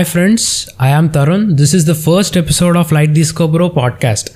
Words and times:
Hi 0.00 0.10
friends 0.10 0.44
I 0.82 0.90
am 0.90 1.08
Tarun 1.14 1.42
this 1.52 1.72
is 1.76 1.84
the 1.86 1.94
first 1.94 2.38
episode 2.38 2.76
of 2.78 2.92
light 2.92 3.10
దీస్కోబ్రో 3.10 3.68
podcast 3.68 4.28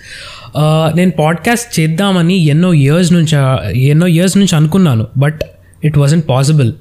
నేను 0.96 1.10
podcast 1.10 1.80
చేద్దామని 1.80 2.36
ఎన్నో 2.44 2.70
years 2.74 3.12
నుంచి 3.12 3.36
ఎన్నో 3.84 4.06
ఇయర్స్ 4.06 4.36
నుంచి 4.36 4.56
అనుకున్నాను 4.56 5.06
but 5.16 5.40
it 5.84 5.98
wasn't 5.98 6.28
possible 6.28 6.72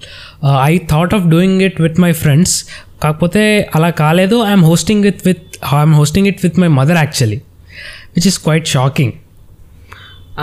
I 0.64 0.78
thought 0.78 1.14
of 1.14 1.28
doing 1.28 1.62
it 1.62 1.82
with 1.82 2.00
my 2.00 2.12
friends 2.12 2.56
కాకపోతే 3.04 3.70
అలా 3.76 3.90
కాలేదు. 3.90 4.36
I'm 4.44 4.66
hosting 4.66 5.06
it 5.06 5.22
with 5.26 5.46
I'm 5.74 5.96
hosting 5.96 6.28
it 6.28 6.42
with 6.44 6.60
my 6.60 6.68
mother 6.80 6.98
actually 6.98 7.40
which 8.18 8.28
is 8.28 8.40
quite 8.40 8.68
shocking 8.68 9.14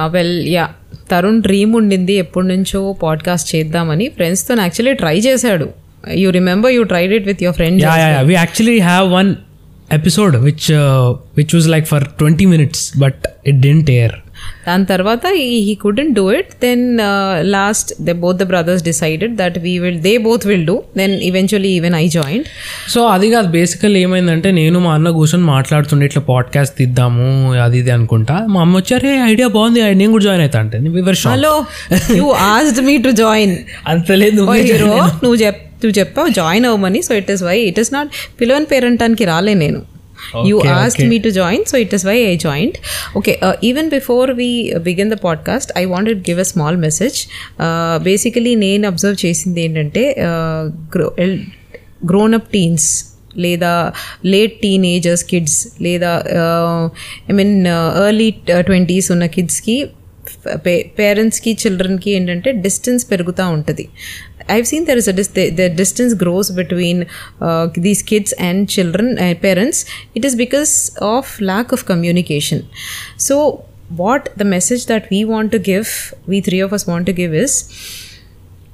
well 0.06 0.34
yeah 0.48 0.68
Tarun 1.10 1.42
dream 1.42 1.74
ఉండింది. 1.74 2.12
ఎప్పటి 2.14 2.46
నుంచో 2.46 2.82
podcast 3.02 3.54
చేద్దామని 3.54 4.08
ఫ్రెండ్స్తో 4.08 4.54
actually 4.60 4.94
try 4.94 5.18
చేశాడు. 5.18 5.68
You 6.16 6.30
remember 6.30 6.72
you 6.72 6.82
tried 6.84 7.12
it 7.12 7.26
with 7.26 7.42
your 7.42 7.56
friend 7.56 7.78
Yeah, 7.80 7.96
yeah, 7.96 8.10
yeah. 8.10 8.24
We 8.24 8.36
actually 8.36 8.78
have 8.80 9.06
one 9.10 9.30
episode 9.90 10.34
which 10.42 10.70
uh, 10.72 11.04
which 11.34 11.52
was 11.52 11.66
like 11.66 11.86
for 11.86 12.00
20 12.00 12.46
minutes, 12.46 12.90
but 12.96 13.16
it 13.44 13.60
didn't 13.60 13.90
air. 13.90 14.12
దాని 14.66 14.86
తర్వాత 14.86 15.24
he 15.64 15.74
couldn't 15.74 16.14
do 16.14 16.32
it 16.32 16.52
then 16.62 16.82
last 17.50 18.02
the 18.02 18.10
both 18.10 18.36
the 18.36 18.42
brothers 18.42 18.84
decided 18.84 19.36
that 19.36 19.58
we 19.58 19.78
will 19.78 20.00
they 20.00 20.16
both 20.18 20.46
will 20.46 20.64
do 20.66 20.82
then 20.96 21.14
eventually 21.20 21.68
even 21.68 21.94
I 21.94 22.08
join 22.08 22.44
so 22.88 23.06
అది 23.06 23.30
కాదు. 23.30 23.48
బేసికల్ 23.48 23.96
ఏమైందంటే 23.96 24.50
నేను 24.50 24.80
మా 24.80 24.94
అన్న 24.94 25.10
కూర్చొని 25.10 25.42
మాట్లాడుతుండే 25.46 26.06
ఇట్లా 26.06 26.22
పాడ్కాస్ట్ 26.28 26.76
తీద్దాము 26.76 27.26
అది 27.62 27.78
ఇది 27.78 27.90
అనుకుంటా. 27.90 28.46
మా 28.46 28.60
అమ్మ 28.60 28.76
వచ్చారే 28.76 29.12
ఐడియా 29.24 29.48
బాగుంది 29.48 29.82
నేను 29.94 30.12
కూడా 30.12 30.24
జాయిన్ 30.24 30.42
అవుతా 30.42 30.60
అంటే 30.60 30.78
hello 31.28 31.54
you 32.16 32.28
asked 32.48 32.80
me 32.80 32.96
to 32.98 33.10
join 33.22 33.56
అంత 33.86 34.12
లేదు 34.12 34.44
హీరో 34.62 34.92
నువ్వు 35.24 35.36
చెప్ 35.36 35.60
నువ్వు 35.82 35.98
చెప్పావు 35.98 36.28
జాయిన్ 36.32 36.66
అవ్వమని 36.66 37.02
so 37.02 37.14
it 37.14 37.30
is 37.30 37.42
why 37.42 37.58
it 37.62 37.78
is 37.78 37.92
not 37.94 38.10
పిలవని 38.40 38.64
పేరెంటానికి 38.64 39.24
రాలే 39.24 39.54
నేను. 39.54 39.80
You 40.46 40.56
asked 40.72 41.08
me 41.08 41.18
to 41.18 41.28
join 41.30 41.64
so 41.64 41.78
it 41.78 41.94
is 41.94 42.06
why 42.06 42.16
I 42.24 42.36
joined 42.36 42.76
okay 43.16 43.32
even 43.64 43.90
before 43.90 44.30
we 44.32 44.48
begin 44.82 45.10
the 45.10 45.14
podcast 45.24 45.72
I 45.78 45.84
wanted 45.84 46.20
give 46.28 46.40
a 46.40 46.42
small 46.42 46.76
message 46.76 47.18
basically 48.02 48.54
నేను 48.54 48.86
observe 48.88 49.26
చేసింది 49.26 49.62
ఏంటంటే 49.64 50.02
grown 52.06 52.34
up 52.34 52.50
teens 52.52 52.88
లేదా 53.36 53.72
late 54.24 54.60
teenagers 54.60 55.24
kids 55.24 55.58
లేదా 55.82 56.12
I 57.30 57.32
mean 57.32 57.54
early 58.06 58.30
twenties 58.62 59.12
ఉన్న 59.12 59.26
కిడ్స్కి 59.26 59.76
పేరెంట్స్కి 60.99 61.51
చిల్డ్రన్కి 61.61 62.09
ఏంటంటే 62.17 62.49
డిస్టెన్స్ 62.65 63.03
పెరుగుతూ 63.11 63.43
ఉంటుంది 63.57 63.85
I've 64.55 64.65
seen 64.71 64.85
there 64.89 64.99
is 65.01 65.09
a 65.11 65.15
dis 65.19 65.31
the 65.59 65.67
distance 65.81 66.15
grows 66.23 66.49
between 66.61 67.01
these 67.87 68.01
kids 68.11 68.35
and 68.47 68.63
children 68.75 69.13
parents 69.45 69.81
it 70.17 70.25
is 70.29 70.37
because 70.45 70.73
of 71.13 71.31
lack 71.51 71.71
of 71.77 71.85
communication 71.91 72.63
so 73.27 73.37
what 74.03 74.27
the 74.41 74.47
message 74.55 74.83
that 74.93 75.07
we 75.13 75.21
want 75.33 75.53
to 75.57 75.61
give 75.71 75.89
we 76.33 76.39
three 76.49 76.59
of 76.67 76.75
us 76.79 76.87
want 76.91 77.09
to 77.11 77.15
give 77.21 77.35
is 77.45 77.57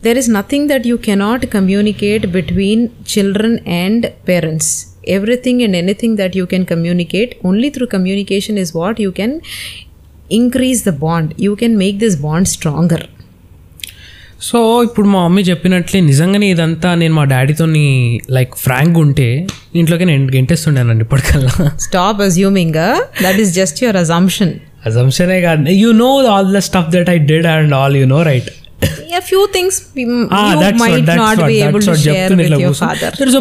there 0.04 0.18
is 0.18 0.28
nothing 0.28 0.64
that 0.70 0.84
you 0.90 0.98
cannot 0.98 1.42
communicate 1.56 2.24
between 2.38 2.80
children 3.06 3.52
and 3.82 4.00
parents 4.26 4.68
everything 5.16 5.58
and 5.64 5.76
anything 5.76 6.16
that 6.16 6.34
you 6.40 6.46
can 6.48 6.64
communicate 6.66 7.32
only 7.44 7.70
through 7.70 7.88
communication 7.88 8.58
is 8.58 8.74
what 8.74 9.00
you 9.00 9.12
can 9.12 9.32
increase 10.33 10.85
the 10.85 10.89
bond 10.89 11.35
you 11.41 11.55
can 11.55 11.77
make 11.77 11.99
this 11.99 12.17
bond 12.17 12.49
stronger 12.49 13.03
so 14.41 14.83
ఇప్పుడు 14.83 15.09
మా 15.09 15.29
mummy 15.29 15.43
చెప్పినట్లే 15.43 16.01
నిజంగానే 16.01 16.51
ఇదంతా 16.51 16.95
నేను 16.95 17.15
మా 17.15 17.25
డాడీతో 17.25 17.67
like 18.31 18.57
Frank 18.57 18.99
ఉంటే 18.99 19.47
ఇంట్లోకి 19.75 20.05
నేను 20.05 20.27
గెంటేస్తుండేనండి 20.27 21.05
ఇప్పటికల్లా. 21.05 21.77
Stop 21.79 22.21
assuming 22.21 22.73
that 23.25 23.41
is 23.41 23.55
just 23.55 23.85
your 23.85 23.97
assumption 23.97 24.53
అజంప్షనే 24.87 25.41
కాదు. 25.41 25.71
You 25.71 25.93
know 25.93 26.27
all 26.27 26.55
the 26.55 26.59
stuff 26.59 26.91
that 26.91 27.11
I 27.11 27.19
did 27.19 27.47
and 27.47 27.75
all 27.75 27.97
you 27.97 28.07
know 28.07 28.23
right 28.23 28.51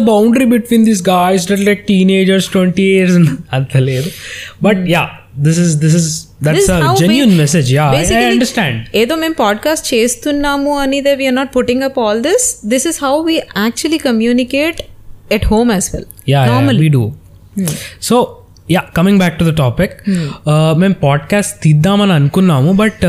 boundary 0.00 0.44
between 0.44 0.84
this 0.84 1.08
guys 1.08 1.50
like 1.50 1.86
teenagers 1.86 2.48
twenty 2.48 2.82
years 2.82 3.30
అంత 3.52 3.76
లేదు. 3.76 4.10
But 4.62 4.88
yeah 4.88 5.08
this 5.45 5.59
is 5.59 5.73
this 5.83 5.95
is 5.99 6.09
that's 6.43 6.59
This 6.59 6.69
is 6.71 6.83
how 6.85 6.93
genuine 7.01 7.31
we- 7.31 7.37
message 7.37 7.69
yeah 7.73 7.85
I 7.89 7.97
Basically, 7.97 8.27
understand 8.31 8.79
ఏదో 9.01 9.15
మేము 9.15 9.35
podcast 9.41 9.87
చేస్తున్నాము 9.93 10.73
అనేది 10.79 11.13
we're 11.21 11.35
not 11.35 11.51
putting 11.55 11.83
up 11.83 11.99
all 11.99 12.21
this 12.21 12.45
this 12.67 12.87
is 12.87 12.99
how 13.03 13.15
we 13.23 13.35
actually 13.59 13.99
communicate 14.07 14.79
at 15.31 15.45
home 15.45 15.71
as 15.71 15.89
well 15.93 16.07
yeah 16.29 16.41
we 16.79 16.89
do 16.89 17.03
so 18.01 18.17
yeah 18.71 18.81
coming 18.93 19.19
back 19.19 19.37
to 19.39 19.43
the 19.43 19.53
topic 19.55 19.93
మేము 20.77 20.95
podcast 21.03 21.55
తీద్దామని 21.63 22.13
అనుకున్నాము 22.13 22.71
but 22.73 23.05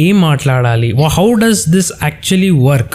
ఏం 0.00 0.20
మాట్లాడాలి 0.20 0.90
how 1.16 1.28
does 1.40 1.62
this 1.68 1.90
actually 2.02 2.50
work 2.68 2.94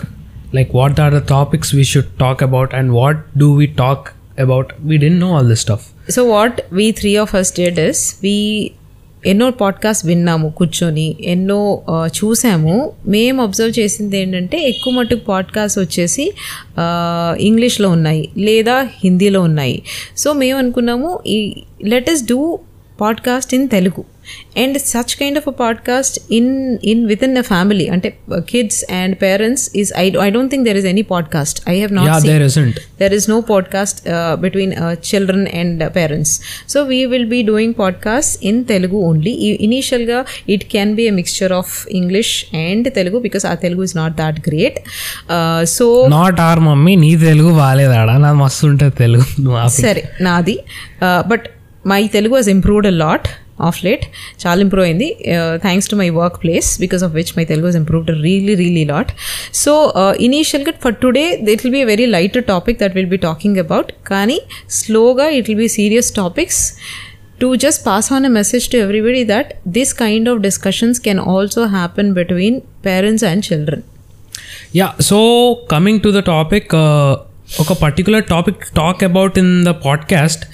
like 0.55 0.71
what 0.75 0.99
are 0.99 1.13
the 1.13 1.21
topics 1.29 1.71
we 1.75 1.83
should 1.85 2.11
talk 2.19 2.43
about 2.43 2.73
and 2.75 2.91
what 2.91 3.19
do 3.37 3.49
we 3.55 3.67
talk 3.75 4.07
about 4.40 4.66
we 4.80 4.96
don't 4.96 5.20
know 5.20 5.36
all 5.36 5.48
this 5.48 5.60
stuff 5.60 6.12
so 6.12 6.24
what 6.24 6.60
we 6.72 6.90
three 6.90 7.16
of 7.16 7.30
first 7.30 7.56
did 7.56 7.78
is 7.78 8.16
we 8.22 8.70
ఎన్నో 9.26 9.50
podcast 9.50 10.06
విన్నాము 10.06 10.50
కూర్చొని 10.50 11.16
ఎన్నో 11.20 11.82
చూసాము. 12.06 12.92
మేము 13.06 13.42
observe 13.42 13.80
చేసింది 13.80 14.18
ఏంటంటే 14.18 14.68
ఎక్కువ 14.68 14.92
మట్టుకు 14.92 15.24
పాడ్కాస్ట్ 15.24 15.78
వచ్చేసి 15.78 16.32
ఇంగ్లీష్లో 17.40 17.88
ఉన్నాయి 17.88 18.28
లేదా 18.38 18.88
హిందీలో 19.04 19.40
ఉన్నాయి. 19.40 19.82
సో 20.16 20.32
మేము 20.32 20.58
అనుకున్నాము 20.58 21.18
ఈ 21.26 21.62
let 21.84 22.10
us 22.10 22.22
do 22.22 22.58
podcast 23.00 23.54
in 23.54 23.68
Telugu 23.68 24.04
And 24.61 24.77
such 24.91 25.13
kind 25.19 25.37
of 25.39 25.47
a 25.47 25.53
podcast 25.61 26.15
in 26.31 26.49
in 26.83 27.01
with 27.05 27.23
in 27.23 27.35
a 27.37 27.43
family 27.49 27.85
అంటే 27.87 28.09
kids 28.49 28.91
and 28.91 29.15
parents 29.21 29.63
is 29.75 29.91
I 29.97 30.05
I 30.21 30.29
don't 30.29 30.51
think 30.51 30.65
there 30.67 30.77
is 30.77 30.85
any 30.85 31.01
podcast 31.13 31.69
I 31.69 31.75
have 31.75 31.93
yeah 31.93 31.99
not 32.01 32.27
there 32.31 32.43
isn't 32.43 32.79
there 33.01 33.13
is 33.17 33.25
no 33.33 33.37
podcast 33.51 33.97
uh, 34.15 34.33
between 34.45 34.71
uh, 34.75 34.93
children 35.09 35.41
and 35.59 35.75
uh, 35.77 35.89
parents 35.97 36.31
so 36.67 36.77
we 36.91 36.99
will 37.11 37.27
be 37.35 37.41
doing 37.51 37.71
podcasts 37.73 38.33
in 38.49 38.55
telugu 38.65 38.99
only 39.09 39.33
I- 39.49 39.57
initial 39.67 40.03
ga 40.11 40.19
it 40.55 40.63
can 40.75 40.91
be 40.99 41.05
a 41.11 41.15
mixture 41.19 41.51
of 41.61 41.69
english 42.01 42.31
and 42.65 42.83
telugu 42.99 43.19
because 43.27 43.45
our 43.49 43.59
telugu 43.65 43.85
is 43.89 43.95
not 44.01 44.13
that 44.23 44.37
great 44.49 44.77
uh, 45.35 45.61
so 45.77 45.87
not 46.17 46.41
our 46.49 46.61
mummy 46.69 46.95
నీ 47.05 47.11
తెలుగు 47.27 47.51
బాగాలేదాడా 47.53 48.15
నా 48.17 48.33
మస్తు 48.43 48.65
ఉంటుంది 48.67 48.95
తెలుగు 49.03 49.27
నువ్వు 49.41 49.59
ఆపు. 49.63 49.77
సరే 49.81 50.03
నాది 50.21 50.57
but 51.27 51.47
my 51.87 52.01
Telugu 52.07 52.35
has 52.35 52.49
improved 52.55 52.87
a 52.93 52.97
lot 53.03 53.25
of 53.67 53.79
late 53.85 54.03
చాలా 54.43 54.59
ఇంప్రూవ్ 54.61 54.85
అయింది 54.85 55.07
thanks 55.61 55.87
to 55.91 55.95
my 55.95 56.09
work 56.17 56.37
place 56.43 56.67
because 56.79 57.03
of 57.03 57.13
which 57.13 57.31
my 57.37 57.45
Telugu 57.45 57.67
has 57.69 57.77
improved 57.81 58.09
really 58.25 58.55
really 58.61 58.85
lot 58.85 59.11
so 59.61 59.73
ఇనీషియల్గా 60.27 60.73
for 60.83 60.95
today 60.95 61.23
it 61.53 61.63
will 61.65 61.75
be 61.77 61.83
very 61.83 62.05
light 62.15 62.37
topic 62.47 62.79
that 62.79 62.95
will 62.97 63.11
be 63.15 63.19
talking 63.25 63.57
about 63.57 63.91
కానీ 64.07 64.37
స్లోగా 64.79 65.27
it 65.37 65.47
will 65.49 65.61
be 65.61 65.69
serious 65.77 66.11
topics 66.13 66.61
to 67.41 67.49
just 67.55 67.81
pass 67.85 68.07
on 68.13 68.25
a 68.25 68.33
message 68.37 68.67
to 68.71 68.77
everybody 68.77 69.23
that 69.33 69.49
this 69.71 69.93
kind 70.03 70.29
of 70.29 70.39
discussions 70.41 70.99
can 71.01 71.21
also 71.33 71.63
happen 71.75 72.11
between 72.13 72.57
parents 72.85 73.25
and 73.31 73.43
children 73.51 73.83
yeah 74.75 74.87
so 75.09 75.19
coming 75.71 76.01
to 76.01 76.09
the 76.09 76.21
topic 76.29 76.71
ఒక 77.60 77.72
particular 77.82 78.24
topic 78.24 78.56
talk 78.76 79.04
about 79.04 79.38
in 79.38 79.64
the 79.64 79.68
podcast 79.68 80.44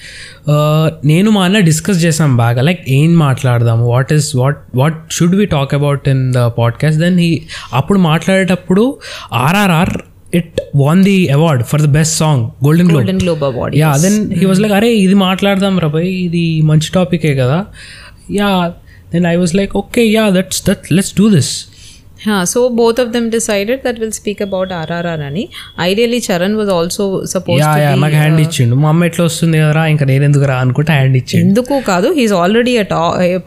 నేను 1.05 1.31
మా 1.31 1.43
అన్న 1.43 1.59
discuss 1.59 2.03
చేసాం 2.03 2.37
బాగా. 2.37 2.61
Like 2.61 2.89
ఏం 2.89 3.15
మాట్లాడదాము? 3.17 3.85
What 3.87 4.13
is 4.13 4.35
what 4.35 4.57
what 4.75 5.11
should 5.11 5.35
we 5.35 5.45
talk 5.45 5.73
about 5.73 6.09
in 6.09 6.33
the 6.33 6.47
podcast 6.57 6.99
then 6.99 7.19
he 7.19 7.41
అప్పుడు 7.73 7.99
మాట్లాడేటప్పుడు 7.99 8.99
RRR 9.33 9.93
it 10.33 10.61
won 10.75 11.03
the 11.03 11.29
award 11.29 11.63
for 11.63 11.81
the 11.81 11.85
best 11.85 12.17
song 12.17 12.49
golden 12.63 12.91
golden 12.91 13.19
globe 13.19 13.43
award 13.43 13.77
yeah 13.77 13.97
then 13.97 14.33
he 14.33 14.45
was 14.45 14.59
like 14.59 14.73
అరే 14.73 14.95
ఇది 14.97 15.13
మాట్లాడదాం 15.13 15.79
రా 15.79 15.87
భయ్ 15.87 16.07
ఇది 16.07 16.61
మంచి 16.61 16.91
టాపికే 16.93 17.35
కదా. 17.35 17.65
Yeah 18.31 18.73
then 19.13 19.25
I 19.25 19.35
was 19.35 19.55
like 19.55 19.77
okay 19.77 20.05
yeah 20.07 20.29
that's 20.29 20.65
that 20.67 20.91
let's 20.91 21.17
do 21.17 21.29
this 21.29 21.68
so 22.51 22.59
both 22.79 22.99
of 23.03 23.09
them 23.15 23.27
decided 23.35 23.81
that 23.87 23.99
will 24.03 24.13
speak 24.19 24.41
about 24.47 24.71
RRR 24.79 25.23
అని. 25.29 25.43
Ideally 25.89 26.19
Charan 26.27 26.55
was 26.59 26.71
also 26.77 27.05
suppose 27.33 27.61
నాకు 28.03 28.15
హ్యాండ్ 28.21 28.41
ఇచ్చిండు. 28.45 28.75
మా 28.83 28.89
అమ్మ 28.93 29.09
ఎట్లా 29.09 29.25
వస్తుంది 29.29 29.57
కదరా? 29.63 29.83
ఇంకా 29.93 30.05
నేను 30.11 30.23
ఎందుకు 30.29 30.45
రా? 30.51 30.57
అనుకుంటే 30.65 30.91
హ్యాండ్ 30.97 31.17
ఇచ్చిండు. 31.21 31.43
ఎందుకు 31.45 31.75
కాదు 31.91 32.07
he's 32.17 32.35
already 32.41 32.73
a 32.83 32.85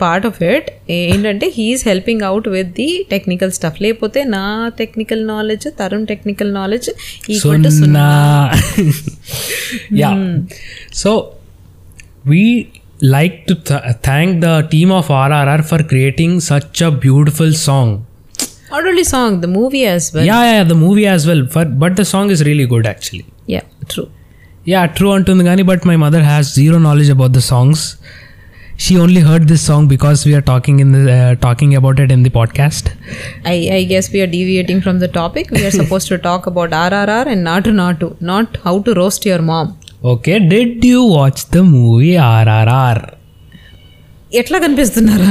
part 0.05 0.27
of 0.31 0.39
it 0.53 0.69
ఏంటంటే 0.91 1.49
he's 1.57 1.85
helping 1.89 2.23
out 2.31 2.49
with 2.57 2.73
the 2.81 2.89
technical 3.11 3.53
stuff 3.59 3.81
లేకపోతే 3.87 4.23
నా 4.37 4.45
technical 4.81 5.23
knowledge 5.27 5.67
Tarun 5.81 6.07
technical 6.13 6.55
knowledge 6.55 6.89
equal 7.31 7.65
to 7.65 7.73
సున్నా. 7.81 8.07
Yeah 10.03 10.13
so 11.03 11.13
we 12.27 12.43
like 13.17 13.37
to 13.49 13.55
thank 14.09 14.35
the 14.47 14.49
team 14.75 14.93
of 15.01 15.11
RRR 15.21 15.63
for 15.73 15.83
creating 15.93 16.37
such 16.51 16.83
a 16.89 16.91
beautiful 17.05 17.55
song 17.67 17.95
Not 18.72 18.86
only 18.90 19.06
song, 19.06 19.34
the 19.42 19.52
movie 19.58 19.86
as 19.88 20.06
well. 20.14 20.25
Yeah, 20.25 20.44
yeah, 20.52 20.64
the 20.66 20.80
movie 20.86 21.08
as 21.08 21.25
well. 21.30 21.42
But, 21.54 21.69
but 21.84 21.94
the 21.96 22.06
song 22.14 22.30
is 22.36 22.42
really 22.50 22.68
good 22.74 22.86
actually. 22.94 23.25
Yeah, 23.56 23.66
true. 23.94 24.08
Yeah 24.72 24.80
true 24.96 25.10
అంటుంది 25.18 25.44
కానీ 25.48 25.64
but 25.69 25.84
my 25.90 25.98
mother 26.04 26.25
has 26.30 26.48
zero 26.56 26.78
knowledge 26.86 27.12
about 27.14 27.34
the 27.38 27.42
songs 27.52 27.84
she 28.86 28.94
only 29.04 29.22
heard 29.28 29.46
this 29.52 29.64
song 29.69 29.88
because 29.94 30.19
we're 30.28 30.44
talking 30.50 30.80
in 30.86 30.92
the 30.96 31.14
talking 31.46 31.75
about 31.80 32.00
it 32.04 32.12
in 32.16 32.24
the 32.28 32.31
podcast 32.40 32.88
I, 33.54 33.60
I 33.78 33.84
guess 33.92 34.08
we 34.14 34.19
are 34.25 34.30
deviating 34.36 34.80
from 34.86 34.98
the 35.04 35.10
topic. 35.19 35.46
We 35.58 35.64
are 35.69 35.75
supposed 35.81 36.10
to 36.14 36.18
talk 36.30 36.44
about 36.52 36.72
RRR 36.88 37.25
and 37.34 37.42
Natu 37.50 37.74
Natu, 37.81 38.10
not 38.31 38.58
how 38.66 38.75
to 38.88 38.94
roast 39.02 39.24
your 39.31 39.42
mom. 39.52 39.69
Okay 40.12 40.34
did 40.52 40.84
you 40.92 41.00
watch 41.18 41.42
the 41.56 41.62
movie 41.75 42.12
RRR 42.31 43.02
ఎట్లా 44.34 44.58
కనిపిస్తున్నారా 44.58 45.25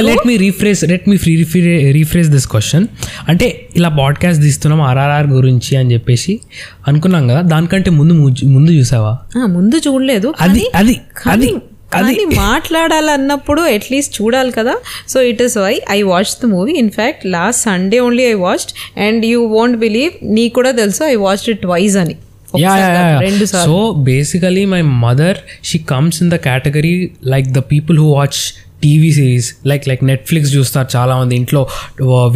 let 0.00 0.26
me 0.26 0.36
rephrase 0.36 0.84
let 0.84 1.08
me 1.08 1.16
free 1.16 1.46
rephrase 1.92 2.28
this 2.28 2.46
question 2.46 2.86
అంటే 3.28 3.68
ఇలా 3.76 3.88
podcast 3.88 4.42
తీస్తున్నాం 4.42 4.80
ఆర్ఆర్ఆర్ 4.80 5.26
గురించి 5.26 5.76
అని 5.76 5.92
చెప్పేసి 5.92 6.40
అనుకున్నాం 6.88 7.28
కదా 7.28 7.40
దానికంటే 7.40 7.90
ముందు 7.90 8.14
ముందు 8.44 8.72
చూసావా? 8.72 9.18
ముందు 9.46 9.76
చూడలేదు 9.76 10.34
అది 10.40 10.66
అది 10.74 11.00
అది 11.26 11.54
కానీ 11.92 12.24
మాట్లాడాలన్నప్పుడు 12.36 13.60
అట్లీస్ట్ 13.60 14.22
చూడాలి 14.22 14.50
కదా. 14.50 14.74
So 15.08 15.22
it 15.22 15.42
is 15.42 15.58
why 15.58 15.80
I 15.90 16.02
watch 16.02 16.42
the 16.42 16.46
movie 16.46 16.72
in fact 16.72 17.26
last 17.26 17.62
Sunday 17.62 17.98
only 17.98 18.22
I 18.22 18.32
watched 18.32 19.00
and 19.00 19.26
you 19.26 19.46
won't 19.46 19.76
believe 19.76 20.10
నీ 20.22 20.48
కూడా 20.48 20.70
తెలుసు 20.70 21.04
ఐ 21.04 21.14
వాచ్ 21.14 21.50
ఇట్ 21.50 21.62
ట్వైజ్ 21.62 21.96
అని. 21.96 22.16
యా 22.64 22.74
సార్లు 22.78 23.46
so 23.68 23.78
basically 24.10 24.64
my 24.74 24.82
mother 25.06 25.38
she 25.70 25.78
comes 25.92 26.18
in 26.22 26.30
the 26.34 26.38
category 26.48 26.94
like 27.34 27.48
the 27.58 27.62
people 27.72 27.98
who 27.98 28.08
watch 28.12 28.40
TV 28.82 29.10
series 29.12 29.48
like 29.66 29.84
like 29.88 30.04
Netflix 30.04 30.52
చూస్తారు 30.54 30.88
చాలా 30.96 31.14
మంది 31.18 31.36
ఇంట్లో 31.36 31.62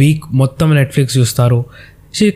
week 0.03 0.23
మొత్తం 0.33 0.75
నెట్ఫ్లిక్స్ 0.75 1.17
చూస్తారు. 1.17 1.59
షీ 2.13 2.27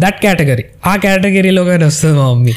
దట్ 0.00 0.18
కేటగిరీ 0.22 0.64
ఆ 0.86 0.96
కేటగిరీలో 0.96 1.64
కానీ 1.64 1.84
వస్తుంది 1.84 2.14
మా 2.18 2.26
mummy. 2.32 2.54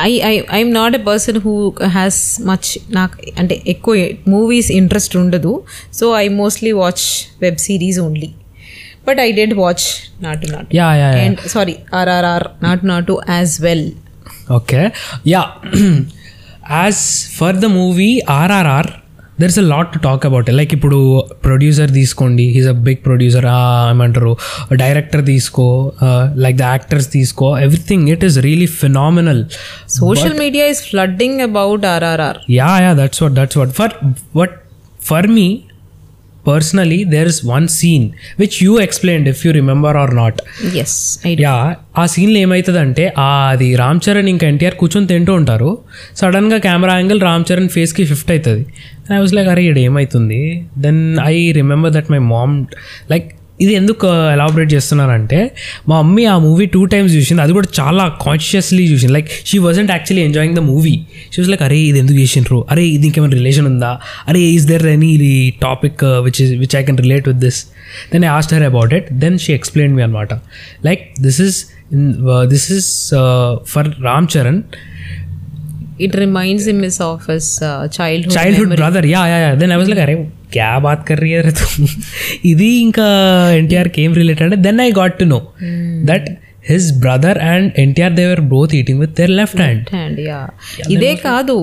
I 0.00 0.12
I 0.30 0.32
I'm 0.52 0.72
not 0.74 0.94
a 0.94 1.02
person 1.10 1.38
who 1.44 1.52
has 1.96 2.40
much 2.40 2.70
నాకు 2.90 3.14
అంటే 3.38 3.62
ఎక్కువ 3.66 3.94
మూవీస్ 4.28 4.72
ఇంట్రెస్ట్ 4.72 5.16
ఉండదు. 5.16 5.52
So 5.92 6.06
I 6.16 6.28
mostly 6.40 6.72
watch 6.72 7.04
web 7.42 7.56
series 7.56 7.98
only 7.98 8.30
but 9.07 9.19
I 9.19 9.29
didn't 9.31 9.55
watch 9.59 9.85
Naatu 10.21 10.51
Naatu 10.53 10.69
yeah 10.75 10.87
yeah 11.01 11.09
and 11.23 11.41
sorry 11.47 11.75
RRR 11.93 12.47
Naatu 12.63 12.85
Naatu 12.85 13.15
as 13.31 13.55
well 13.61 13.85
okay 14.59 14.81
yeah 15.27 15.43
as 16.77 17.03
for 17.37 17.57
the 17.57 17.69
movie 17.75 18.09
RRR 18.35 18.89
there 19.39 19.51
is 19.53 19.59
a 19.59 19.65
lot 19.65 19.89
to 19.93 19.99
talk 19.99 20.23
about 20.27 20.49
like 20.57 20.73
ఇప్పుడు 20.77 20.97
producer 21.45 21.91
తీసుకోండి 21.91 22.43
he's 22.55 22.67
a 22.67 22.75
big 22.87 23.01
producer 23.07 23.47
ఏమంటారు 23.91 24.33
director 24.81 25.23
తీసుకో 25.29 25.65
like 26.43 26.57
the 26.57 26.67
actors 26.73 27.09
తీసుకో 27.15 27.47
everything 27.65 28.05
it 28.09 28.25
is 28.29 28.37
really 28.47 28.69
phenomenal 28.81 29.41
social 29.97 30.37
media 30.39 30.67
is 30.67 30.83
flooding 30.89 31.41
about 31.47 31.85
RRR 31.93 32.39
yeah 32.59 32.71
yeah 32.85 32.91
that's 33.01 33.21
what 33.23 33.35
that's 33.39 33.59
what 33.61 33.73
for 33.79 33.95
what 34.35 34.55
for 35.01 35.29
me 35.37 35.47
personally 36.46 36.98
there 37.12 37.28
is 37.28 37.40
one 37.46 37.68
scene 37.74 38.06
which 38.38 38.58
you 38.64 38.72
explained 38.80 39.28
if 39.28 39.46
you 39.46 39.52
remember 39.52 39.96
or 39.96 40.14
not 40.16 40.40
yes 40.82 40.96
I 41.26 41.32
yeah 41.38 41.54
ఆ 41.98 42.06
సీన్లో 42.06 42.38
ఏమవుతుందంటే 42.38 43.04
అది 43.26 43.74
రామ్ 43.76 44.00
చరణ్ 44.06 44.28
ఇంకా 44.28 44.46
ఎన్టీఆర్ 44.46 44.74
కూర్చొని 44.74 45.06
తింటూ 45.06 45.34
ఉంటారు. 45.34 45.70
సడన్గా 46.16 46.58
camera 46.58 46.94
angle 46.94 47.20
Ram 47.20 47.44
Charan 47.50 47.68
ఫేస్కి 47.68 48.06
షిఫ్ట్ 48.06 48.30
అవుతుంది 48.30 48.64
ఐ 49.10 49.18
వాజ్ 49.18 49.34
లైక్ 49.34 49.48
అరే 49.48 49.64
ఇది 49.64 49.80
ఏమవుతుంది 49.80 50.40
then 50.78 51.00
I 51.26 51.36
remember 51.52 51.92
that 51.92 52.10
my 52.10 52.18
mom 52.30 52.54
like 53.10 53.28
ఇది 53.64 53.72
ఎందుకు 53.80 54.06
ఎలాబరేట్ 54.34 54.70
చేస్తున్నానంటే 54.74 55.38
మా 55.90 55.96
మమ్మీ 56.00 56.24
ఆ 56.32 56.34
మూవీ 56.46 56.66
టూ 56.74 56.82
టైమ్స్ 56.94 57.12
చూసింది. 57.18 57.40
అది 57.44 57.52
కూడా 57.58 57.68
చాలా 57.78 58.04
కాన్షియస్లీ 58.24 58.84
చూసింది. 58.92 59.12
Like 59.16 59.28
she 59.50 59.58
wasn't 59.66 59.90
actually 59.94 60.24
enjoying 60.28 60.56
the 60.58 60.64
movie 60.70 60.94
she 61.32 61.38
was 61.42 61.50
like 61.52 61.64
అరే 61.68 61.78
ఇది 61.90 61.98
ఎందుకు 62.02 62.18
చేసిండ్రు? 62.24 62.58
అరే 62.72 62.84
ఇది 62.96 63.06
ఇంకేమైనా 63.10 63.36
రిలేషన్ 63.40 63.68
ఉందా? 63.72 63.92
అరే 64.30 64.42
is 64.56 64.66
there 64.72 64.86
any 64.96 65.12
topic 65.66 66.02
which 66.26 66.40
is 66.46 66.52
which 66.64 66.76
I 66.80 66.84
can 66.88 67.00
relate 67.04 67.26
with 67.30 67.40
this 67.46 67.60
then 68.12 68.26
I 68.28 68.32
asked 68.38 68.54
her 68.56 68.66
about 68.72 68.94
it 68.98 69.08
then 69.24 69.38
she 69.46 69.52
explain 69.60 69.94
me 69.98 70.04
అనమాట. 70.08 70.32
Like 70.88 71.04
this 71.26 71.40
is 71.48 71.58
this 72.54 72.68
is 72.78 72.90
for 73.74 73.90
Ram 74.08 74.28
Charan 74.34 74.60
it 76.06 76.16
reminds 76.24 76.66
him 76.70 76.82
is 76.88 76.98
of 77.10 77.22
his 77.32 77.50
childhood 77.98 78.34
childhood 78.38 78.74
brother 78.80 79.06
yeah 79.14 79.22
yeah 79.32 79.50
then 79.62 79.72
I 79.74 79.78
was 79.82 79.90
like 79.92 80.02
అరే 80.06 80.16
క్యా 80.52 80.78
బాత్ 80.78 81.08
కర్రీ 81.08 81.30
ఇది 82.44 82.68
ఇంకా 82.78 83.06
ఎన్టీఆర్కి 83.52 84.02
ఏం 84.02 84.14
related 84.14 84.54
then 84.62 84.80
I 84.80 84.90
got 84.92 85.18
to 85.18 85.24
know 85.24 85.40
that 86.04 86.28
his 86.66 86.86
brother 87.00 87.38
and 87.46 87.68
NTR 87.80 88.14
they were 88.16 88.42
both 88.50 88.72
eating 88.76 89.00
with 89.02 89.14
their 89.18 89.32
left 89.36 89.60
hand 89.60 89.84
hand 89.92 90.18
yeah 90.24 90.40
ఇదే 90.94 91.10
కాదు 91.24 91.56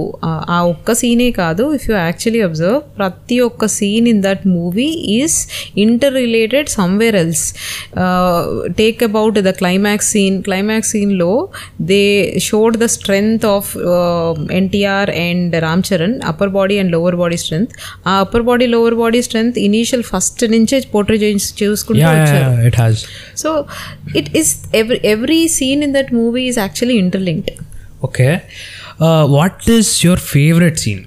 ఆ- 0.50 0.62
ఒక్క 0.70 0.94
సీనే 1.00 1.28
కాదు 1.38 1.66
ఇఫ్ 1.76 1.86
యూ 1.90 1.96
యాక్చువల్లీ 2.00 2.42
అబ్జర్వ్ 2.46 2.78
ప్రతి 2.98 3.38
ఒక్క 3.46 3.68
scene 3.76 4.08
in 4.10 4.22
that 4.26 4.44
movie 4.54 4.88
is 5.16 5.38
interrelated 6.20 6.70
somewhere 6.76 7.18
else 7.18 7.44
take 8.78 9.02
about 9.08 9.40
the 9.42 9.54
climax 9.60 10.10
scene 10.14 10.38
climax 10.44 10.92
సీన్లో 10.94 11.32
they 11.90 12.02
showed 12.48 12.78
the 12.78 12.90
strength 12.96 13.48
of 13.52 13.70
NTR 14.58 15.12
and 15.24 15.58
Ram 15.64 15.84
Charan 15.88 16.16
upper 16.30 16.54
body 16.54 16.78
and 16.80 16.94
lower 16.94 17.18
body 17.18 17.40
strength 17.40 17.74
ఆ 18.06 18.16
upper 18.22 18.46
body 18.46 18.68
lower 18.72 18.98
body 19.00 19.22
strength 19.24 19.60
initial 19.64 20.06
first 20.10 20.44
నుంచే 20.54 20.78
portray 20.94 21.20
చూసుకుంటూ 21.62 22.02
వచ్చారు. 22.16 22.50
So 23.38 23.50
it 24.16 24.30
is 24.38 24.52
every 24.76 24.93
every 25.14 25.48
scene 25.48 25.84
in 25.84 25.94
that 25.94 26.14
movie 26.14 26.44
is 26.48 26.60
actually 26.60 26.98
interlinked 26.98 27.52
okay 28.04 28.40
what 29.38 29.70
is 29.70 30.06
your 30.06 30.20
favourite 30.20 30.78
scene 30.78 31.04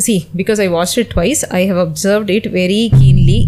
see 0.00 0.24
because 0.36 0.60
I 0.60 0.66
watch 0.66 0.98
it 0.98 1.10
twice 1.10 1.44
I 1.54 1.62
have 1.64 1.78
observed 1.78 2.30
it 2.30 2.48
very 2.48 2.90
keenly 3.00 3.40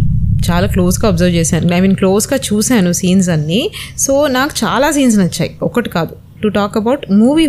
చాలా 0.50 0.66
క్లోజ్గా 0.66 1.08
observe 1.08 1.34
చేశాను. 1.34 1.74
I 1.74 1.80
mean 1.80 1.94
క్లోజ్గా 1.94 2.36
చూశాను 2.48 2.92
scenes 2.92 3.28
అన్నీ. 3.28 3.70
So 3.98 4.26
నాకు 4.26 4.54
చాలా 4.64 4.90
scenes 4.90 5.18
నచ్చాయి. 5.18 5.50
ఒకటి 5.62 5.88
కాదు. 5.88 6.14
To 6.42 6.48
talk 6.48 6.76
about 6.76 7.12
movie 7.12 7.46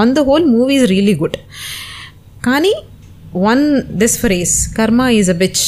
on 0.00 0.14
the 0.14 0.18
whole 0.18 0.44
movie 0.44 0.74
is 0.74 0.86
really 0.90 1.14
good 1.14 1.36
కానీ 2.46 2.74
one 3.34 3.82
this 4.02 4.18
phrase 4.18 4.76
karma 4.78 5.02
is 5.18 5.30
a 5.30 5.36
bitch 5.42 5.64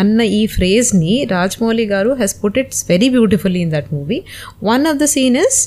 అన్న 0.00 0.20
ఈ 0.38 0.42
ఫ్రేజ్ని 0.56 1.14
Rajamouli 1.36 1.86
garu 1.94 2.10
he's 2.20 2.34
put 2.42 2.58
it's 2.62 2.82
very 2.90 3.08
beautifully 3.16 3.62
in 3.66 3.72
that 3.76 3.88
movie 3.96 4.18
one 4.70 4.84
of 4.90 4.98
the 5.02 5.08
scene 5.14 5.38
is 5.44 5.58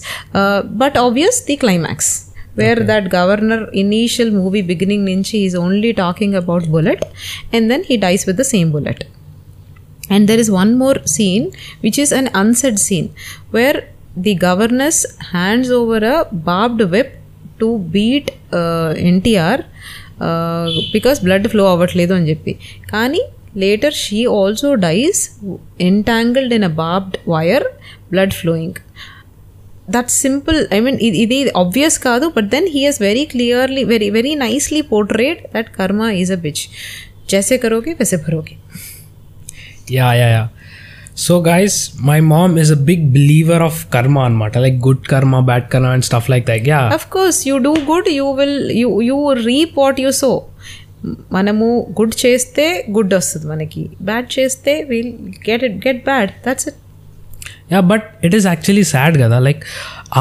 but 0.83 0.97
obvious 1.05 1.39
the 1.49 1.57
climax 1.63 2.11
where 2.59 2.81
that 2.91 3.07
governor 3.15 3.65
initial 3.83 4.31
movie 4.41 4.61
beginning 4.71 5.05
నుంచి 5.13 5.35
is 5.47 5.57
only 5.65 5.91
talking 6.03 6.37
about 6.43 6.67
bullet 6.75 7.03
and 7.55 7.67
then 7.73 7.85
he 7.89 7.97
dies 8.07 8.25
with 8.29 8.39
the 8.43 8.45
same 8.53 8.71
bullet 8.71 9.03
and 10.09 10.29
there 10.29 10.39
is 10.39 10.49
one 10.53 10.71
more 10.77 10.95
scene 11.05 11.45
which 11.81 11.97
is 11.97 12.11
an 12.11 12.27
unsaid 12.33 12.77
scene 12.79 13.09
where 13.51 13.77
the 14.17 14.33
governess 14.37 14.97
hands 15.27 15.69
over 15.71 15.99
a 16.05 16.17
barbed 16.49 16.81
whip 16.93 17.11
to 17.61 17.69
beat 17.93 18.25
uh, 18.53 18.89
NTR 19.09 19.61
because 20.93 21.19
blood 21.25 21.47
flow 21.53 21.63
అవ్వట్లేదు 21.71 22.13
అని 22.17 22.27
చెప్పి 22.31 22.53
కానీ 22.91 23.21
Later, 23.64 23.90
she 23.90 24.26
also 24.26 24.76
dies 24.76 25.38
entangled 25.78 26.52
in 26.52 26.62
a 26.62 26.68
barbed 26.68 27.18
wire, 27.34 27.64
blood 28.10 28.34
flowing. 28.34 28.76
That's 29.96 30.12
simple. 30.12 30.66
I 30.70 30.80
mean, 30.80 30.98
it 31.00 31.32
is 31.40 31.50
obvious 31.54 31.98
kadu, 31.98 32.32
but 32.34 32.50
then 32.50 32.66
he 32.66 32.84
has 32.84 32.98
very 32.98 33.26
clearly, 33.26 33.84
very, 33.84 34.10
very 34.10 34.34
nicely 34.34 34.82
portrayed 34.82 35.46
that 35.52 35.72
karma 35.72 36.12
is 36.24 36.30
a 36.30 36.36
bitch. 36.36 36.68
Jaise 37.26 37.56
karoge, 37.64 37.92
vaise 37.98 38.16
भरोगे 38.26 38.56
yeah 39.90 40.12
yeah 40.12 40.30
yeah 40.36 40.48
so 41.14 41.40
guys 41.40 41.76
my 42.08 42.20
mom 42.20 42.58
is 42.62 42.70
a 42.70 42.76
big 42.90 43.12
believer 43.12 43.60
of 43.68 43.88
karma 43.90 44.20
and 44.20 44.36
mata, 44.36 44.60
like 44.60 44.80
good 44.80 45.08
karma 45.08 45.42
bad 45.42 45.70
karma 45.70 45.90
and 45.90 46.04
stuff 46.04 46.28
like 46.28 46.46
that 46.46 46.64
yeah 46.64 46.94
of 46.94 47.08
course 47.10 47.44
you 47.46 47.58
do 47.60 47.74
good 47.86 48.06
you 48.06 48.26
will 48.40 48.70
you 48.70 49.00
you 49.00 49.34
reap 49.34 49.74
what 49.74 49.98
you 49.98 50.12
sow 50.12 50.34
మనము 51.36 51.66
good 51.98 52.14
చేస్తే 52.24 52.64
good 52.96 53.14
వస్తుంది 53.18 53.46
మనకి. 53.46 53.82
Bad 54.08 54.28
చేస్తే 54.36 54.72
will 54.90 55.12
get 55.48 55.64
it 55.68 55.78
get 55.86 56.00
bad 56.08 56.30
that's 56.46 56.66
it 56.70 56.78
yeah 57.72 57.80
but 57.92 58.06
it 58.26 58.34
is 58.38 58.46
actually 58.52 58.84
sad 58.94 59.16
కదా. 59.24 59.38
Like 59.48 59.62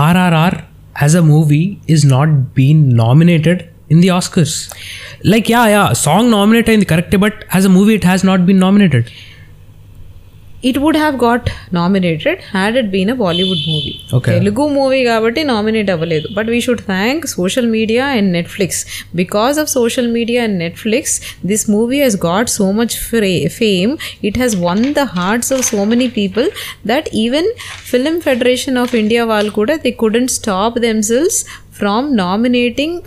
RRR 0.06 0.58
as 1.04 1.16
a 1.16 1.26
movie 1.34 1.64
is 1.96 2.06
not 2.16 2.34
been 2.60 2.84
nominated 3.04 3.62
in 3.92 4.02
the 4.06 4.12
Oscars 4.20 4.56
like 5.34 5.50
yeah 5.56 5.64
yeah 5.76 5.84
song 6.06 6.30
nominate 6.38 6.70
అయింది 6.74 6.88
కరెక్టే 6.94 7.20
but 7.26 7.40
as 7.56 7.68
a 7.72 7.74
movie 7.78 7.94
it 8.00 8.08
has 8.12 8.26
not 8.32 8.44
been 8.50 8.62
nominated 8.68 9.08
it 10.70 10.78
would 10.84 10.98
have 10.98 11.16
got 11.24 11.48
nominated 11.78 12.40
had 12.54 12.78
it 12.82 12.90
been 12.96 13.12
a 13.14 13.16
Bollywood 13.24 13.62
movie. 13.72 13.92
Telugu 14.26 14.64
movie 14.78 15.04
కాబట్టి 15.04 15.44
nominate 15.44 15.90
అవ్వలేదు. 15.96 16.28
But 16.38 16.50
we 16.54 16.60
should 16.68 16.84
thank 16.92 17.26
social 17.28 17.70
media 17.78 18.06
and 18.06 18.32
Netflix 18.38 18.82
because 19.22 19.60
of 19.64 19.70
social 19.70 20.10
media 20.18 20.44
and 20.44 20.58
Netflix 20.58 21.22
this 21.46 21.70
movie 21.70 22.00
has 22.06 22.18
got 22.26 22.50
so 22.50 22.72
much 22.72 22.96
fame 23.60 23.98
it 24.24 24.38
has 24.38 24.56
won 24.56 24.94
the 24.94 25.00
hearts 25.00 25.54
of 25.54 25.64
so 25.72 25.84
many 25.84 26.08
people 26.08 26.50
that 26.88 27.10
even 27.14 27.50
Film 27.92 28.20
Federation 28.20 28.78
of 28.78 28.96
India 28.96 29.26
వాళ్ళు 29.26 29.50
కూడా 29.52 29.76
they 29.76 29.92
couldn't 29.92 30.32
stop 30.32 30.80
themselves 30.80 31.46
from 31.80 32.18
nominating 32.18 33.02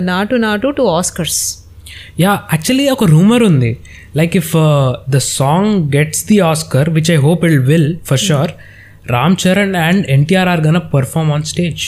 Naatu 0.00 0.34
Naatu 0.34 0.68
to 0.68 0.82
Oscars 0.82 1.58
yeah 2.20 2.32
actually 2.52 2.88
ఒక 2.88 3.04
rumour 3.04 3.42
ఉంది. 3.42 3.76
like 4.19 4.35
if 4.41 4.53
the 5.15 5.19
song 5.31 5.73
gets 5.95 6.23
the 6.31 6.39
Oscar 6.51 6.89
which 6.97 7.11
I 7.15 7.19
hope 7.27 7.43
I'll 7.49 7.59
will 7.69 7.91
for 8.09 8.21
sure 8.27 8.53
Ram 9.15 9.35
Charan 9.43 9.75
and 9.87 10.01
NTR 10.15 10.49
are 10.53 10.63
gonna 10.67 10.79
perform 10.95 11.29
on 11.35 11.45
stage 11.51 11.83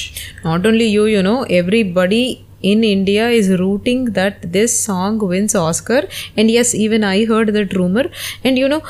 not 0.50 0.62
only 0.70 0.90
you 0.98 1.06
you 1.16 1.24
know 1.28 1.40
everybody 1.62 2.24
in 2.72 2.80
india 2.88 3.26
is 3.40 3.48
rooting 3.62 4.00
that 4.18 4.36
this 4.56 4.72
song 4.88 5.14
wins 5.30 5.54
oscar 5.60 6.00
and 6.38 6.48
yes 6.56 6.70
even 6.86 7.04
i 7.12 7.20
heard 7.26 7.50
that 7.58 7.72
rumor 7.82 8.06
and 8.46 8.56
you 8.64 8.70
know 8.74 8.82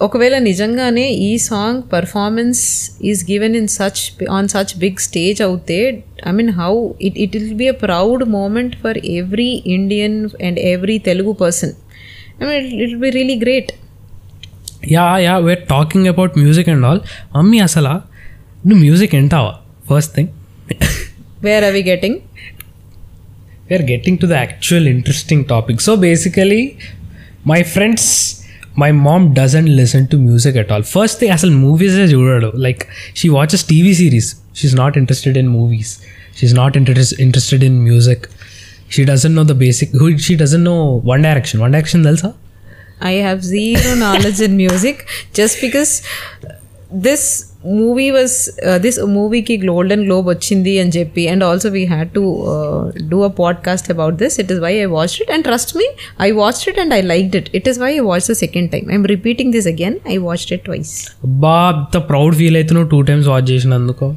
ఒకవేళ 0.00 0.36
నిజంగానే 0.48 1.04
ఈ 1.26 1.30
song 1.46 1.80
performance 1.92 2.60
is 3.10 3.22
given 3.30 3.54
in 3.60 3.70
such 3.76 4.02
on 4.36 4.48
such 4.52 4.72
big 4.78 5.00
stage 5.06 5.40
అవుతే 5.46 5.78
I 6.30 6.32
mean 6.38 6.52
how 6.60 6.70
it 7.06 7.16
it 7.24 7.34
will 7.36 7.56
be 7.62 7.68
a 7.68 7.76
proud 7.82 8.22
moment 8.36 8.74
for 8.82 8.98
every 9.16 9.48
Indian 9.76 10.16
and 10.48 10.60
every 10.72 10.96
Telugu 11.08 11.32
person 11.42 11.74
I 12.43 12.61
mean, 12.61 12.79
it, 12.79 12.93
will 12.93 12.99
be 12.99 13.11
really 13.11 13.37
great. 13.37 13.71
Yeah, 14.83 15.17
yeah, 15.17 15.39
we're 15.39 15.65
talking 15.65 16.07
about 16.07 16.35
music 16.35 16.67
and 16.67 16.85
all. 16.85 16.99
Mummy 17.33 17.59
asala, 17.59 18.03
no 18.63 18.75
music 18.75 19.11
entawa. 19.11 19.59
First 19.87 20.13
thing. 20.13 20.33
Where 21.41 21.63
are 21.67 21.73
we 21.73 21.83
getting? 21.83 22.27
We're 23.69 23.83
getting 23.83 24.17
to 24.19 24.27
the 24.27 24.37
actual 24.37 24.87
interesting 24.87 25.45
topic. 25.45 25.81
So 25.81 25.95
basically, 25.97 26.77
my 27.45 27.63
friends, 27.63 28.45
my 28.75 28.91
mom 28.91 29.33
doesn't 29.33 29.67
listen 29.67 30.07
to 30.07 30.17
music 30.17 30.55
at 30.55 30.71
all. 30.71 30.83
First 30.83 31.19
thing, 31.19 31.31
asal 31.31 31.49
movies 31.49 31.95
is 31.95 32.13
like 32.67 32.89
she 33.13 33.29
watches 33.29 33.63
TV 33.63 33.93
series. 33.93 34.35
She's 34.53 34.75
not 34.75 34.97
interested 34.97 35.37
in 35.37 35.47
movies. 35.47 36.05
She's 36.33 36.53
not 36.53 36.75
inter- 36.75 37.15
interested 37.19 37.63
in 37.63 37.83
music. 37.83 38.29
She 38.89 39.03
doesn't 39.03 39.35
know 39.35 39.45
the 39.45 39.55
basic 39.61 39.91
she 40.25 40.35
doesn't 40.35 40.65
know 40.65 40.77
One 41.05 41.23
Direction 41.23 41.61
One 41.63 41.73
Direction 41.73 42.05
తెలుసా 42.05 42.31
I 43.05 43.15
have 43.19 43.39
zero 43.45 43.95
knowledge 43.95 44.39
in 44.41 44.53
music 44.57 44.97
just 45.33 45.55
because 45.61 45.89
this 46.99 47.23
movie 47.73 48.11
was 48.11 48.33
uh, 48.61 48.77
this 48.77 48.97
movie 49.09 49.41
ki 49.41 49.55
golden 49.63 50.01
globe 50.03 50.27
వచ్చింది 50.31 50.73
అని 50.79 50.91
చెప్పి 50.91 51.23
and 51.27 51.41
also 51.43 51.69
we 51.69 51.83
had 51.85 52.07
to 52.13 52.23
uh, 52.53 52.79
do 53.07 53.19
a 53.23 53.31
podcast 53.33 53.85
about 53.89 54.13
this 54.17 54.33
it 54.37 54.49
is 54.49 54.59
why 54.59 54.73
i 54.77 54.89
watched 54.89 55.19
it 55.21 55.29
and 55.29 55.43
trust 55.43 55.71
me 55.75 55.87
i 56.19 56.31
watched 56.33 56.65
it 56.67 56.77
and 56.77 56.93
i 56.93 57.03
liked 57.03 57.35
it 57.35 57.47
it 57.53 57.67
is 57.67 57.77
why 57.77 57.91
i 57.93 58.05
watched 58.09 58.27
the 58.27 58.39
second 58.43 58.69
time 58.69 58.87
i'm 58.89 59.05
repeating 59.13 59.51
this 59.51 59.67
again 59.67 59.95
i 60.07 60.19
watched 60.27 60.51
it 60.51 60.63
twice 60.69 60.93
అబ్బా 61.27 61.55
అంత 61.71 61.97
proud 62.09 62.35
feel 62.35 62.57
అవుతున్నావు 62.61 62.89
two 62.93 63.01
times 63.09 63.29
watch 63.33 63.47
చేసినందుకు 63.53 64.09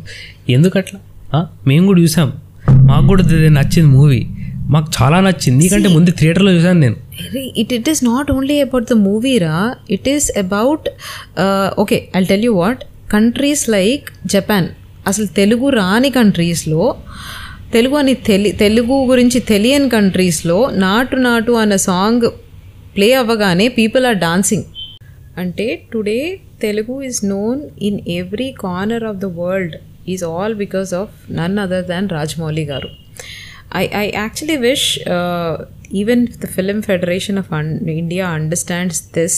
ఎందుకు 0.48 0.78
అట్లా 0.82 1.00
ఆ? 1.32 1.40
మేము 1.66 1.86
కూడా 1.86 2.00
చూసాం 2.00 2.30
మాకు 2.90 3.06
కూడా 3.06 3.22
నచ్చింది 3.58 3.90
మూవీ 3.98 4.22
మాకు 4.72 4.88
చాలా 4.96 5.20
నచ్చింది. 5.20 5.64
నీకంటే 5.64 5.88
ముందు 5.88 6.10
థియేటర్లో 6.10 6.52
చూసాను 6.52 6.80
నేను. 6.80 6.96
it 7.62 7.88
is 7.92 7.98
not 8.08 8.26
only 8.34 8.56
about 8.66 8.86
the 8.92 8.98
movie 9.06 9.38
ra. 9.44 9.58
It 9.96 10.06
is 10.14 10.24
about 10.42 10.82
uh, 11.42 11.68
okay 11.82 12.00
i'll 12.14 12.28
tell 12.32 12.44
you 12.48 12.54
what. 12.62 12.78
Countries 13.14 13.60
like 13.76 14.06
japan 14.34 14.64
అసలు 15.06 15.26
తెలుగు 15.26 15.68
రాని 15.68 16.10
కంట్రీస్లో 16.10 16.96
తెలుగు 17.72 17.96
అని 17.96 18.14
తెలి 18.14 18.52
తెలుగు 18.52 19.06
గురించి 19.06 19.40
తెలియని 19.40 19.88
కంట్రీస్లో 19.88 20.70
నాటు 20.70 21.16
నాటు 21.16 21.52
అన్న 21.52 21.76
సాంగ్ 21.76 22.26
ప్లే 22.96 23.14
అవ్వగానే 23.14 23.68
పీపుల్ 23.68 24.06
ఆర్ 24.06 24.16
డాన్సింగ్ 24.16 24.64
అంటే 25.38 25.82
today 25.92 26.40
Telugu 26.62 27.02
is 27.02 27.24
known 27.24 27.60
in 27.82 28.00
every 28.08 28.54
corner 28.60 29.04
of 29.04 29.16
the 29.16 29.24
world 29.24 29.76
is 30.08 30.24
all 30.24 30.54
because 30.54 30.94
of 30.94 31.32
none 31.32 31.58
other 31.58 31.84
than 31.84 32.08
Rajamouli 32.08 32.64
garu. 32.64 32.88
I, 33.75 33.85
I 33.95 34.09
actually 34.17 34.57
wish 34.59 34.83
uh, 35.09 35.51
even 35.93 36.19
the 36.41 36.47
Film 36.47 36.81
Federation 36.81 37.37
of 37.37 37.47
Un- 37.51 37.71
India 37.93 38.25
understands 38.29 38.97
this 39.09 39.35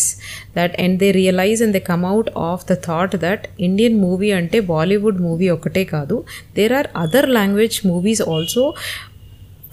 that 0.53 0.71
and 0.77 0.99
they 0.99 1.11
realize 1.13 1.61
and 1.61 1.73
they 1.75 1.83
come 1.83 2.05
out 2.05 2.29
of 2.43 2.65
the 2.65 2.77
thought 2.77 3.13
that 3.19 3.41
Indian 3.59 3.95
movie 3.99 4.31
ante 4.33 4.61
Bollywood 4.71 5.19
movie 5.27 5.49
ఒకటే 5.57 5.83
కాదు 5.93 6.17
there 6.55 6.73
are 6.79 6.87
other 7.03 7.23
language 7.39 7.77
movies 7.91 8.21
also 8.33 8.63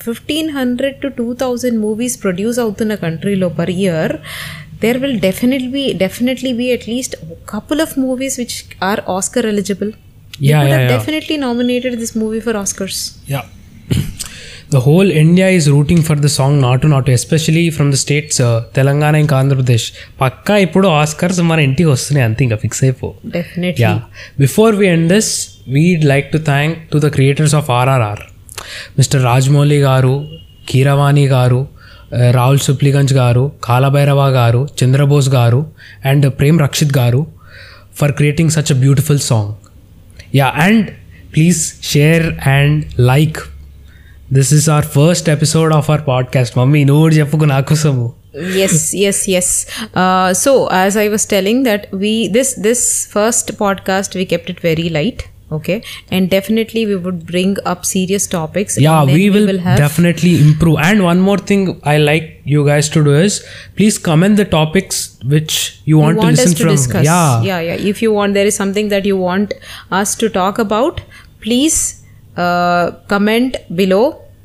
fifteen 0.04 0.50
hundred 0.58 0.96
to 1.00 1.08
two 1.16 1.26
thousand 1.34 1.78
movies 1.86 2.14
produce 2.22 2.58
అవుతున్న 2.62 2.92
కంట్రీలో 3.02 3.48
per 3.58 3.72
year 3.80 4.12
there 4.82 4.98
will 5.02 5.18
definitely 5.26 5.68
be 5.74 5.82
definitely 6.04 6.52
be 6.60 6.66
at least 6.76 7.14
couple 7.52 7.82
of 7.84 7.92
movies 8.04 8.36
which 8.42 8.56
are 8.90 9.02
Oscar 9.16 9.48
eligible 9.54 9.92
Yeah, 10.42 10.60
yeah, 10.62 10.68
yeah. 10.74 10.90
Definitely 10.92 11.34
nominated 11.42 11.96
this 12.02 12.14
movie 12.20 12.38
for 12.44 12.58
Oscars 12.60 13.00
Yeah. 13.32 13.44
the 14.67 14.79
whole 14.79 15.09
India 15.13 15.47
is 15.49 15.69
rooting 15.69 16.01
for 16.01 16.15
the 16.15 16.29
song 16.29 16.59
Natu 16.59 16.87
Natu, 16.87 17.13
especially 17.13 17.69
from 17.69 17.91
the 17.91 17.99
states 18.03 18.35
uh, 18.39 18.49
Telangana 18.77 19.15
ఇంకా 19.23 19.35
ఆంధ్రప్రదేశ్ 19.41 19.85
పక్కా 20.21 20.55
ఇప్పుడు 20.65 20.87
Oscars 21.01 21.41
మన 21.49 21.59
ఇంటికి 21.67 21.89
వస్తున్నాయి 21.91 22.25
అంతే 22.27 22.41
ఇంకా 22.45 22.57
fix 22.63 22.81
అయిపో. 22.85 23.07
Definitely 23.35 23.83
yeah 23.85 23.93
before 24.43 24.73
we 24.81 24.87
end 24.93 25.07
this 25.13 25.31
video 25.75 26.03
like 26.13 26.27
to 26.35 26.41
thank 26.49 26.75
to 26.93 26.99
the 27.05 27.09
creators 27.17 27.55
of 27.59 27.69
RRR 27.77 28.23
mister 28.97 29.23
Rajamouli 29.31 29.79
garu 29.87 30.15
Keeravani 30.71 31.25
garu 31.35 31.61
uh, 31.61 32.29
Rahul 32.37 32.61
సుప్లిగంజ్ 32.67 33.13
గారు 33.21 33.45
కాలభైరవ 33.67 34.21
గారు 34.39 34.61
చంద్రబోస్ 34.81 35.31
గారు 35.37 35.61
అండ్ 36.11 36.27
ప్రేమ్ 36.39 36.59
రక్షిత్ 36.65 36.93
గారు 36.99 37.21
for 37.99 38.13
creating 38.19 38.53
such 38.57 38.71
a 38.75 38.79
beautiful 38.83 39.21
song 39.29 39.51
yeah 40.39 40.47
and 40.67 40.87
please 41.33 41.61
share 41.91 42.25
and 42.55 42.77
like 43.09 43.39
this 44.36 44.52
is 44.58 44.68
our 44.74 44.88
first 44.96 45.28
episode 45.36 45.72
of 45.78 45.90
our 45.90 46.04
podcast 46.12 46.56
mummy 46.60 46.82
నువ్వు 46.90 47.04
కూడా 47.06 47.16
చెప్పుకు 47.20 47.48
నా 47.54 47.60
కోసము 47.72 48.06
yes 48.62 48.74
yes 49.04 49.18
yes 49.32 49.48
uh, 50.00 50.28
so 50.42 50.50
as 50.80 50.96
i 51.04 51.08
was 51.14 51.22
telling 51.32 51.58
that 51.68 51.82
we 52.02 52.28
this 52.36 52.50
this 52.66 52.82
first 53.14 53.46
podcast 53.62 54.14
we 54.18 54.24
kept 54.32 54.48
it 54.52 54.60
very 54.66 54.88
light 54.96 55.20
okay 55.52 55.82
and 56.10 56.30
definitely 56.30 56.86
we 56.86 56.96
would 56.96 57.26
bring 57.26 57.56
up 57.64 57.84
serious 57.84 58.26
topics 58.26 58.78
yeah 58.78 59.00
and 59.00 59.08
then 59.08 59.16
we 59.16 59.30
will, 59.30 59.58
have 59.58 59.76
definitely 59.76 60.40
improve 60.40 60.78
and 60.88 61.02
one 61.02 61.20
more 61.20 61.38
thing 61.38 61.62
i 61.84 61.96
like 62.10 62.40
you 62.44 62.64
guys 62.64 62.88
to 62.88 63.02
do 63.08 63.14
is 63.14 63.44
please 63.76 63.98
comment 63.98 64.36
the 64.36 64.44
topics 64.44 65.18
which 65.34 65.80
you 65.84 65.98
want, 65.98 66.18
want 66.18 66.36
to 66.36 66.42
listen 66.42 66.52
us 66.52 66.58
to 66.58 66.64
from 66.64 66.76
discuss 66.76 67.04
yeah 67.04 67.42
yeah 67.42 67.60
yeah 67.60 67.90
if 67.92 68.00
you 68.00 68.12
want 68.12 68.34
there 68.34 68.46
is 68.46 68.54
something 68.54 68.88
that 68.94 69.04
you 69.04 69.16
want 69.16 69.54
us 70.02 70.14
to 70.14 70.28
talk 70.28 70.58
about 70.58 71.00
please 71.40 71.78
uh, 71.80 72.03
comment 73.08 73.56
below 73.80 74.04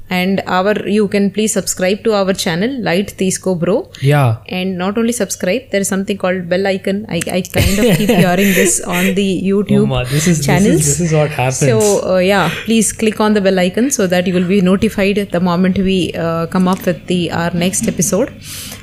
and 0.10 0.42
our 0.46 0.74
you 0.88 1.08
can 1.08 1.32
please 1.32 1.52
subscribe 1.52 2.04
to 2.04 2.14
our 2.14 2.34
channel 2.34 2.72
light 2.88 3.08
Teesco 3.20 3.60
bro 3.60 3.90
yeah 4.02 4.38
and 4.50 4.78
not 4.78 4.98
only 4.98 5.12
subscribe 5.12 5.64
there 5.72 5.82
is 5.82 5.88
something 5.88 6.18
called 6.24 6.48
bell 6.48 6.68
icon 6.68 7.06
i, 7.10 7.20
I 7.38 7.42
kind 7.42 7.80
of 7.80 7.98
keep 7.98 8.10
hearing 8.10 8.54
this 8.54 8.82
on 8.82 9.16
the 9.16 9.42
youtube 9.44 9.88
Uma, 9.88 10.06
this 10.06 10.28
is 10.28 10.46
channels 10.46 10.78
this 10.78 10.88
is, 10.88 10.98
this 11.00 11.08
is 11.08 11.14
what 11.14 11.32
happens 11.32 11.58
so 11.58 12.16
uh, 12.16 12.20
yeah 12.20 12.50
please 12.66 12.92
click 12.94 13.20
on 13.20 13.34
the 13.34 13.42
bell 13.42 13.58
icon 13.58 13.90
so 13.90 14.06
that 14.06 14.28
you 14.28 14.34
will 14.34 14.48
be 14.48 14.62
notified 14.62 15.18
the 15.32 15.40
moment 15.40 15.78
we 15.80 16.14
uh, 16.14 16.46
come 16.48 16.68
up 16.68 16.86
with 16.86 17.06
the 17.08 17.32
our 17.32 17.52
next 17.52 17.88
episode 17.88 18.30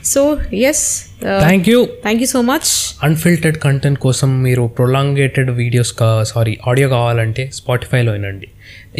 so 0.03 0.41
yes 0.51 1.12
uh, 1.23 1.41
thank 1.41 1.69
you 1.69 1.87
thank 2.03 2.21
you 2.21 2.27
so 2.27 2.43
much 2.43 2.67
unfiltered 3.07 3.57
content 3.65 3.99
కోసం 3.99 4.43
మీరు 4.43 4.65
ప్రొలాంగేటెడ్ 4.79 5.51
videos 5.61 5.93
కా 6.01 6.11
sorry 6.33 6.59
audio 6.71 6.89
కావాలంటే 6.89 7.45
స్పాటిఫైలో 7.59 8.12
వినండి 8.17 8.49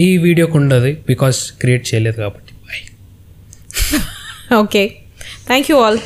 ఈ 0.06 0.10
వీడియోకి 0.25 0.56
ఉండదు 0.60 0.89
because 1.10 1.39
create 1.62 1.86
చేయలేదు 1.89 2.18
కాబట్టి. 2.24 2.54
Bye 2.66 2.84
okay 4.62 4.84
thank 5.48 5.68
you 5.72 5.77
all 5.86 6.00